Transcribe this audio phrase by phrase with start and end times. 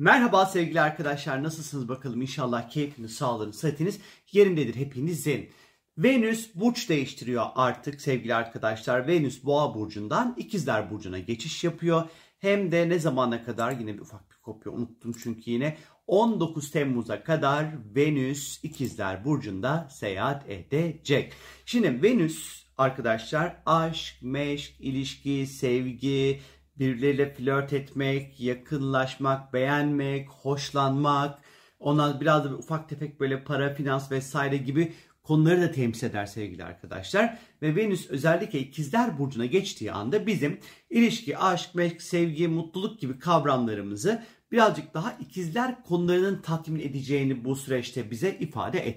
[0.00, 4.00] Merhaba sevgili arkadaşlar nasılsınız bakalım inşallah keyfiniz, sağlığınız, sıhhatiniz
[4.32, 5.50] yerindedir hepinizin.
[5.98, 9.06] Venüs burç değiştiriyor artık sevgili arkadaşlar.
[9.06, 12.08] Venüs Boğa burcundan İkizler burcuna geçiş yapıyor.
[12.38, 15.76] Hem de ne zamana kadar yine bir ufak bir kopya unuttum çünkü yine
[16.06, 21.32] 19 Temmuz'a kadar Venüs İkizler burcunda seyahat edecek.
[21.66, 26.40] Şimdi Venüs arkadaşlar aşk, meşk, ilişki, sevgi,
[26.80, 31.38] birileriyle flört etmek, yakınlaşmak, beğenmek, hoşlanmak,
[31.80, 36.64] ona biraz da ufak tefek böyle para, finans vesaire gibi konuları da temsil eder sevgili
[36.64, 37.38] arkadaşlar.
[37.62, 44.22] Ve Venüs özellikle ikizler burcuna geçtiği anda bizim ilişki, aşk, meşk, sevgi, mutluluk gibi kavramlarımızı
[44.52, 48.88] birazcık daha ikizler konularının tatmin edeceğini bu süreçte bize ifade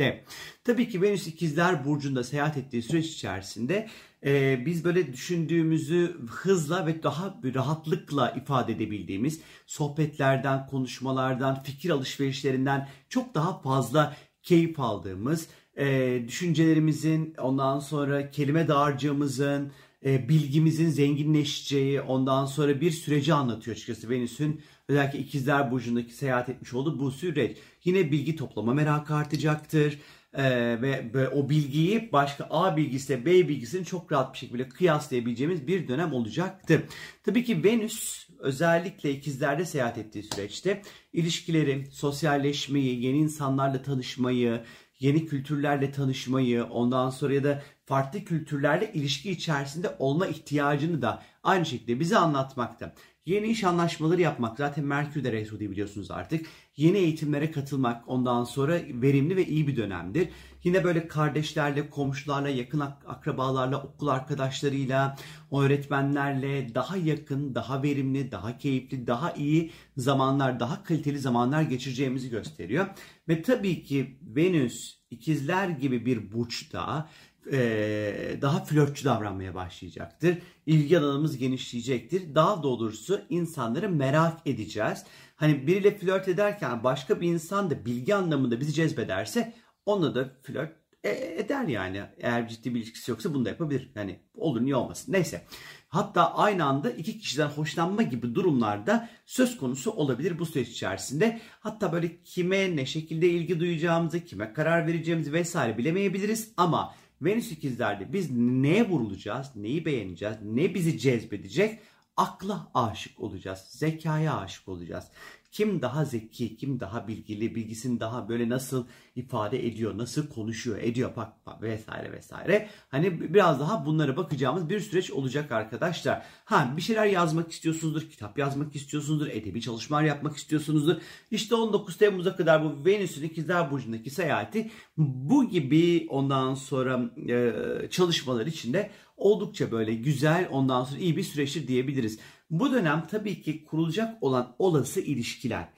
[0.00, 0.24] etmekte.
[0.64, 3.88] Tabii ki Venüs ikizler burcunda seyahat ettiği süreç içerisinde
[4.24, 13.34] e, biz böyle düşündüğümüzü hızla ve daha rahatlıkla ifade edebildiğimiz sohbetlerden, konuşmalardan, fikir alışverişlerinden çok
[13.34, 19.72] daha fazla keyif aldığımız, e, düşüncelerimizin, ondan sonra kelime dağarcığımızın,
[20.04, 26.74] e, bilgimizin zenginleşeceği, ondan sonra bir süreci anlatıyor açıkçası Venüs'ün özellikle ikizler burcundaki seyahat etmiş
[26.74, 27.56] olduğu bu süreç.
[27.84, 29.98] Yine bilgi toplama merakı artacaktır.
[30.34, 35.66] Ee, ve, ve o bilgiyi başka A bilgisiyle B bilgisini çok rahat bir şekilde kıyaslayabileceğimiz
[35.66, 36.82] bir dönem olacaktır.
[37.24, 44.60] Tabii ki Venüs özellikle ikizlerde seyahat ettiği süreçte ilişkileri, sosyalleşmeyi, yeni insanlarla tanışmayı,
[45.00, 51.66] yeni kültürlerle tanışmayı, ondan sonra ya da farklı kültürlerle ilişki içerisinde olma ihtiyacını da aynı
[51.66, 52.94] şekilde bize anlatmakta.
[53.26, 56.46] Yeni iş anlaşmaları yapmak zaten Merkür'de retrodi biliyorsunuz artık.
[56.76, 60.28] Yeni eğitimlere katılmak ondan sonra verimli ve iyi bir dönemdir.
[60.64, 65.16] Yine böyle kardeşlerle, komşularla, yakın akrabalarla, okul arkadaşlarıyla,
[65.52, 72.86] öğretmenlerle daha yakın, daha verimli, daha keyifli, daha iyi zamanlar, daha kaliteli zamanlar geçireceğimizi gösteriyor.
[73.28, 77.08] Ve tabii ki Venüs ikizler gibi bir burçta
[77.52, 80.38] e, daha flörtçü davranmaya başlayacaktır.
[80.66, 82.34] İlgi alanımız genişleyecektir.
[82.34, 85.04] Daha doğrusu insanları merak edeceğiz.
[85.36, 89.52] Hani biriyle flört ederken başka bir insan da bilgi anlamında bizi cezbederse
[89.86, 90.72] onunla da flört
[91.04, 92.02] e, eder yani.
[92.18, 93.90] Eğer ciddi bir ilişkisi yoksa bunu da yapabilir.
[93.94, 95.12] Yani olur niye olmasın.
[95.12, 95.44] Neyse.
[95.88, 101.40] Hatta aynı anda iki kişiden hoşlanma gibi durumlarda söz konusu olabilir bu süreç içerisinde.
[101.60, 108.12] Hatta böyle kime ne şekilde ilgi duyacağımızı, kime karar vereceğimizi vesaire bilemeyebiliriz ama Venüs ikizlerde
[108.12, 111.80] biz neye vurulacağız, neyi beğeneceğiz, ne bizi cezbedecek?
[112.16, 115.04] Akla aşık olacağız, zekaya aşık olacağız.
[115.52, 121.16] Kim daha zeki, kim daha bilgili, bilgisini daha böyle nasıl ifade ediyor, nasıl konuşuyor, ediyor
[121.16, 122.68] bak, bak vesaire vesaire.
[122.88, 126.22] Hani biraz daha bunlara bakacağımız bir süreç olacak arkadaşlar.
[126.44, 130.96] Ha bir şeyler yazmak istiyorsunuzdur, kitap yazmak istiyorsunuzdur, edebi çalışmalar yapmak istiyorsunuzdur.
[131.30, 137.52] İşte 19 Temmuz'a kadar bu Venüs'ün ikizler burcundaki seyahati bu gibi ondan sonra e,
[137.90, 142.18] çalışmalar içinde oldukça böyle güzel ondan sonra iyi bir süreçtir diyebiliriz.
[142.50, 145.68] Bu dönem tabii ki kurulacak olan olası ilişkiler.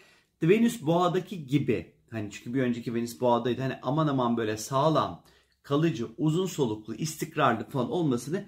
[0.43, 5.25] Venüs boğadaki gibi hani çünkü bir önceki Venüs boğadaydı hani aman aman böyle sağlam,
[5.63, 8.45] kalıcı, uzun soluklu, istikrarlı falan olmasını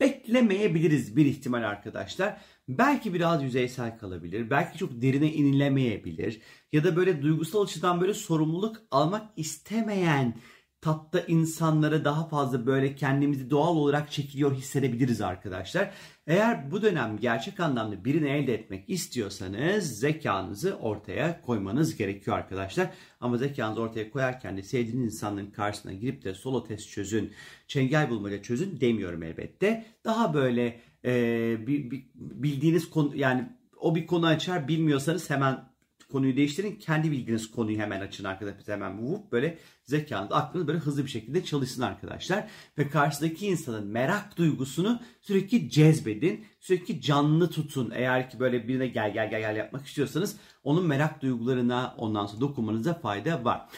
[0.00, 2.40] beklemeyebiliriz bir ihtimal arkadaşlar.
[2.68, 4.50] Belki biraz yüzeysel kalabilir.
[4.50, 6.40] Belki çok derine inilemeyebilir.
[6.72, 10.34] Ya da böyle duygusal açıdan böyle sorumluluk almak istemeyen
[10.80, 15.90] tatta insanlara daha fazla böyle kendimizi doğal olarak çekiliyor hissedebiliriz arkadaşlar.
[16.26, 22.90] Eğer bu dönem gerçek anlamda birini elde etmek istiyorsanız zekanızı ortaya koymanız gerekiyor arkadaşlar.
[23.20, 27.32] Ama zekanızı ortaya koyarken de sevdiğiniz insanların karşısına girip de solo test çözün,
[27.66, 29.86] çengel bulmaca çözün demiyorum elbette.
[30.04, 31.66] Daha böyle e,
[32.14, 33.48] bildiğiniz konu yani
[33.80, 35.67] o bir konu açar bilmiyorsanız hemen
[36.12, 36.76] konuyu değiştirin.
[36.76, 38.76] Kendi bildiğiniz konuyu hemen açın arkadaşlar.
[38.76, 42.48] Hemen vup böyle zekanız, aklınız böyle hızlı bir şekilde çalışsın arkadaşlar.
[42.78, 46.44] Ve karşıdaki insanın merak duygusunu sürekli cezbedin.
[46.60, 47.92] Sürekli canlı tutun.
[47.94, 52.40] Eğer ki böyle birine gel gel gel gel yapmak istiyorsanız onun merak duygularına ondan sonra
[52.40, 53.68] dokunmanıza fayda var.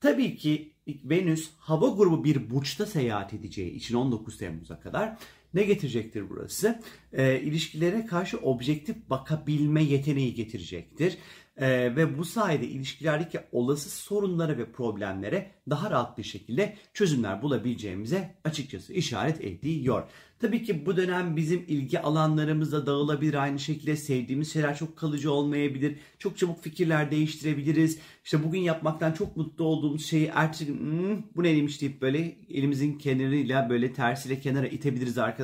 [0.00, 5.18] Tabii ki Venüs hava grubu bir burçta seyahat edeceği için 19 Temmuz'a kadar
[5.54, 6.80] ne getirecektir burası?
[7.12, 11.18] E, ilişkilere karşı objektif bakabilme yeteneği getirecektir.
[11.56, 18.34] Ee, ve bu sayede ilişkilerdeki olası sorunlara ve problemlere daha rahat bir şekilde çözümler bulabileceğimize
[18.44, 20.02] açıkçası işaret ediyor.
[20.38, 25.96] Tabii ki bu dönem bizim ilgi alanlarımızda dağılabilir aynı şekilde sevdiğimiz şeyler çok kalıcı olmayabilir.
[26.18, 27.98] Çok çabuk fikirler değiştirebiliriz.
[28.24, 32.98] İşte bugün yapmaktan çok mutlu olduğumuz şeyi ertesi gün hmm, bu neymiş deyip böyle elimizin
[32.98, 35.41] kenarıyla böyle tersiyle kenara itebiliriz arkadaşlar.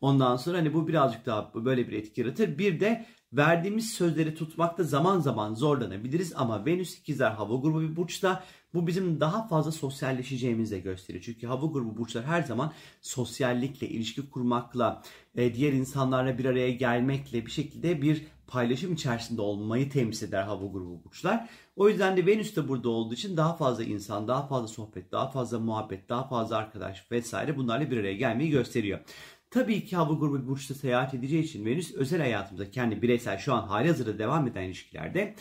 [0.00, 2.58] Ondan sonra hani bu birazcık daha böyle bir etki yaratır.
[2.58, 8.44] Bir de verdiğimiz sözleri tutmakta zaman zaman zorlanabiliriz ama Venüs ikizler hava grubu bir burçta
[8.74, 11.24] bu bizim daha fazla sosyalleşeceğimizi de gösteriyor.
[11.24, 15.02] Çünkü hava grubu burçlar her zaman sosyallikle, ilişki kurmakla,
[15.34, 20.66] e, diğer insanlarla bir araya gelmekle bir şekilde bir paylaşım içerisinde olmayı temsil eder hava
[20.66, 21.48] grubu burçlar.
[21.76, 25.30] O yüzden de Venüs de burada olduğu için daha fazla insan, daha fazla sohbet, daha
[25.30, 29.00] fazla muhabbet, daha fazla arkadaş vesaire bunlarla bir araya gelmeyi gösteriyor.
[29.50, 33.62] Tabii ki hava grubu burçta seyahat edeceği için Venüs özel hayatımızda kendi bireysel şu an
[33.68, 35.34] hali hazırda devam eden ilişkilerde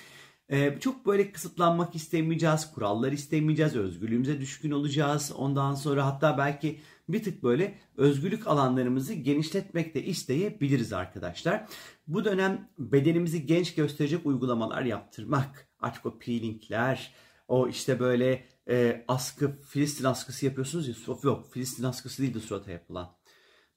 [0.49, 5.31] ee, çok böyle kısıtlanmak istemeyeceğiz, kurallar istemeyeceğiz, özgürlüğümüze düşkün olacağız.
[5.37, 6.79] Ondan sonra hatta belki
[7.09, 11.67] bir tık böyle özgürlük alanlarımızı genişletmek de isteyebiliriz arkadaşlar.
[12.07, 17.13] Bu dönem bedenimizi genç gösterecek uygulamalar yaptırmak, artık o peelingler,
[17.47, 22.71] o işte böyle e, askı, Filistin askısı yapıyorsunuz ya, yok Filistin askısı değil de surata
[22.71, 23.15] yapılan.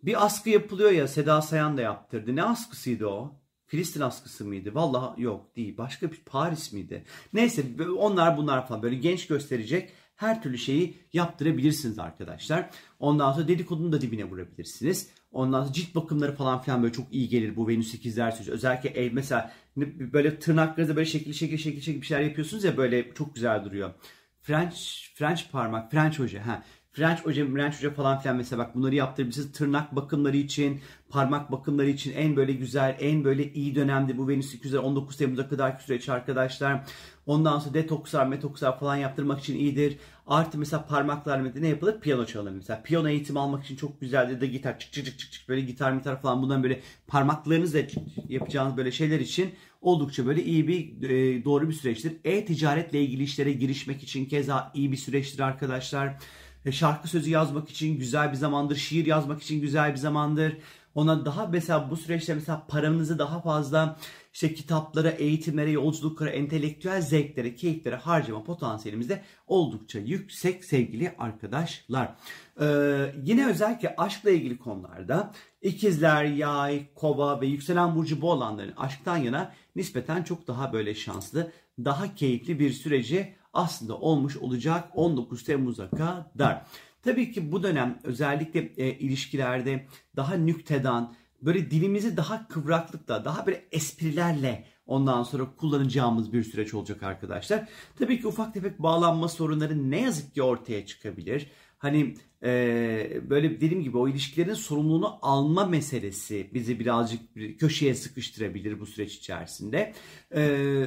[0.03, 2.37] Bir askı yapılıyor ya Seda Sayan da yaptırdı.
[2.37, 3.41] Ne askısıydı o?
[3.67, 4.75] Filistin askısı mıydı?
[4.75, 5.77] Vallahi yok değil.
[5.77, 7.05] Başka bir Paris miydi?
[7.33, 7.65] Neyse
[7.99, 12.71] onlar bunlar falan böyle genç gösterecek her türlü şeyi yaptırabilirsiniz arkadaşlar.
[12.99, 15.11] Ondan sonra dedikodunu da dibine vurabilirsiniz.
[15.33, 18.53] Ondan sonra cilt bakımları falan filan böyle çok iyi gelir bu Venüs ikizler süreci.
[18.53, 19.53] Özellikle el mesela
[20.13, 23.91] böyle tırnaklarınızda böyle şekil şekil şekil şekil bir şeyler yapıyorsunuz ya böyle çok güzel duruyor.
[24.43, 24.77] French
[25.15, 26.47] French parmak, French hoca.
[26.47, 26.63] Ha.
[26.93, 29.53] French hoca, French hoca falan filan mesela bak bunları yaptırabilirsiniz.
[29.53, 34.55] Tırnak bakımları için, parmak bakımları için en böyle güzel, en böyle iyi dönemdi bu Venüs
[34.55, 36.85] 219 Temmuz'a kadar süreç arkadaşlar.
[37.27, 39.97] Ondan sonra detokslar, metokslar falan yaptırmak için iyidir.
[40.27, 42.01] Artı mesela parmaklar ne yapılır?
[42.01, 42.83] Piyano çalınır mesela.
[42.83, 46.23] Piyano eğitimi almak için çok güzeldir de gitar çık çık çık çık böyle gitar gitar
[46.23, 47.79] falan bundan böyle parmaklarınızla
[48.29, 49.51] yapacağınız böyle şeyler için
[49.81, 52.13] oldukça böyle iyi bir e, doğru bir süreçtir.
[52.25, 56.17] E-ticaretle ilgili işlere girişmek için keza iyi bir süreçtir arkadaşlar.
[56.65, 60.57] E, şarkı sözü yazmak için güzel bir zamandır, şiir yazmak için güzel bir zamandır.
[60.95, 63.97] Ona daha mesela bu süreçte mesela paranızı daha fazla
[64.33, 72.15] işte kitaplara, eğitimlere, yolculuklara, entelektüel zevklere, keyiflere harcama potansiyelimiz de oldukça yüksek sevgili arkadaşlar.
[72.61, 72.67] Ee,
[73.25, 75.33] yine özellikle aşkla ilgili konularda
[75.63, 81.53] ikizler, yay, kova ve yükselen burcu bu olanların aşktan yana nispeten çok daha böyle şanslı,
[81.79, 86.63] daha keyifli bir süreci aslında olmuş olacak 19 Temmuz'a kadar.
[87.03, 93.65] Tabii ki bu dönem özellikle e, ilişkilerde daha nüktedan, böyle dilimizi daha kıvraklıkla, daha böyle
[93.73, 97.69] esprilerle ondan sonra kullanacağımız bir süreç olacak arkadaşlar.
[97.99, 101.51] Tabii ki ufak tefek bağlanma sorunları ne yazık ki ortaya çıkabilir.
[101.79, 102.51] Hani e,
[103.31, 109.15] böyle dediğim gibi o ilişkilerin sorumluluğunu alma meselesi bizi birazcık bir köşeye sıkıştırabilir bu süreç
[109.15, 109.95] içerisinde.
[110.35, 110.85] E,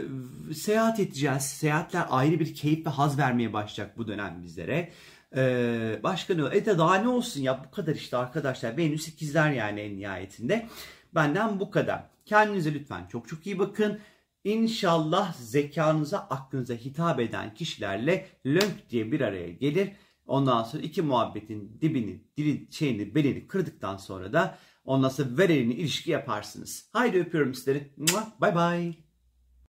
[0.53, 1.43] seyahat edeceğiz.
[1.43, 4.91] Seyahatler ayrı bir keyif ve haz vermeye başlayacak bu dönem bizlere.
[5.35, 6.57] Ee, başka ne?
[6.57, 8.77] E de daha ne olsun ya bu kadar işte arkadaşlar.
[8.77, 10.67] Venüs ikizler yani en nihayetinde.
[11.15, 12.03] Benden bu kadar.
[12.25, 13.99] Kendinize lütfen çok çok iyi bakın.
[14.43, 19.91] İnşallah zekanıza, aklınıza hitap eden kişilerle lönk diye bir araya gelir.
[20.31, 26.11] Ondan sonra iki muhabbetin dibini, dili, şeyini, belini kırdıktan sonra da ondan sonra vererini ilişki
[26.11, 26.89] yaparsınız.
[26.93, 27.93] Haydi öpüyorum sizleri.
[28.41, 29.10] Bye bye.